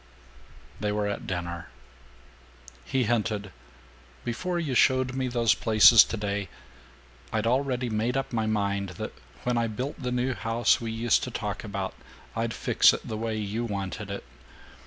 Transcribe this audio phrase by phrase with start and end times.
[0.01, 1.69] VI They were at dinner.
[2.85, 3.51] He hinted,
[4.25, 6.49] "Before you showed me those places today,
[7.31, 11.21] I'd already made up my mind that when I built the new house we used
[11.25, 11.93] to talk about,
[12.35, 14.23] I'd fix it the way you wanted it.